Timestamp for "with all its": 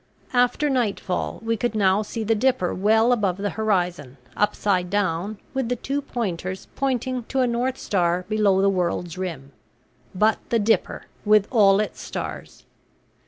11.23-12.01